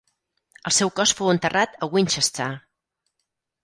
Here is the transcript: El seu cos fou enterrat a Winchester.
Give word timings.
El 0.69 0.75
seu 0.77 0.91
cos 1.01 1.15
fou 1.21 1.31
enterrat 1.35 1.79
a 1.89 1.93
Winchester. 1.97 2.53